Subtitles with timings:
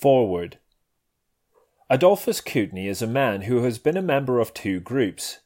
[0.00, 0.58] Forward.
[1.90, 5.40] Adolphus Kootenai is a man who has been a member of two groups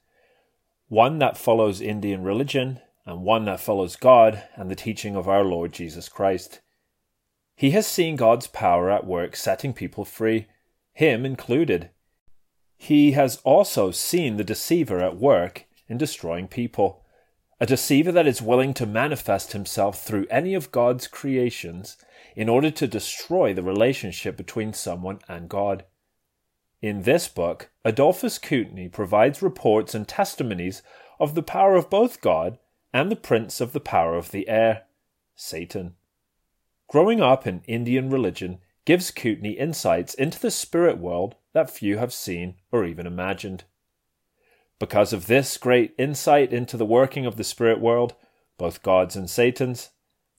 [0.89, 5.43] one that follows Indian religion, and one that follows God and the teaching of our
[5.43, 6.61] Lord Jesus Christ.
[7.57, 10.49] He has seen God's power at work setting people free,
[10.93, 11.89] him included.
[12.77, 17.02] He has also seen the deceiver at work in destroying people,
[17.63, 21.97] a deceiver that is willing to manifest himself through any of God's creations
[22.35, 25.85] in order to destroy the relationship between someone and God.
[26.81, 30.83] In this book, Adolphus Kootenai provides reports and testimonies
[31.21, 32.59] of the power of both God
[32.93, 34.83] and the prince of the power of the air,
[35.37, 35.95] Satan.
[36.89, 42.13] Growing up in Indian religion gives Kootenai insights into the spirit world that few have
[42.13, 43.63] seen or even imagined.
[44.83, 48.17] Because of this great insight into the working of the spirit world,
[48.59, 49.91] both God's and Satan's,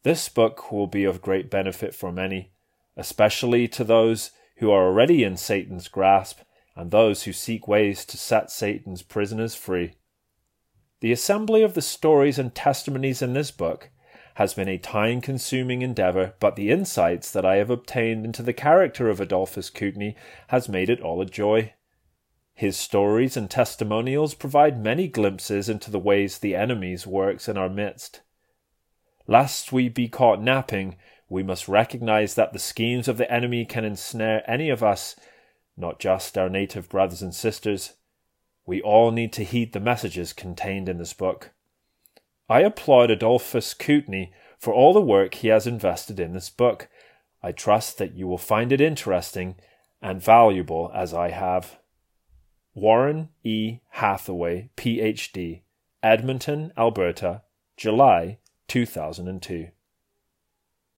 [0.03, 2.51] this book will be of great benefit for many,
[2.97, 6.39] especially to those who are already in Satan's grasp,
[6.75, 9.93] and those who seek ways to set Satan's prisoners free.
[10.99, 13.91] The assembly of the stories and testimonies in this book
[14.33, 18.51] has been a time consuming endeavor, but the insights that I have obtained into the
[18.51, 20.15] character of Adolphus Kootenai
[20.49, 21.71] has made it all a joy.
[22.53, 27.69] His stories and testimonials provide many glimpses into the ways the enemy's works in our
[27.69, 28.21] midst.
[29.25, 30.97] Lest we be caught napping,
[31.29, 35.15] we must recognize that the schemes of the enemy can ensnare any of us,
[35.75, 37.93] not just our native brothers and sisters.
[38.65, 41.51] We all need to heed the messages contained in this book.
[42.47, 44.25] I applaud Adolphus Kootenai
[44.59, 46.87] for all the work he has invested in this book.
[47.41, 49.55] I trust that you will find it interesting
[50.01, 51.79] and valuable as I have.
[52.75, 53.79] Warren E.
[53.89, 55.61] Hathaway, PhD,
[56.01, 57.43] Edmonton, Alberta,
[57.77, 59.69] July 2002.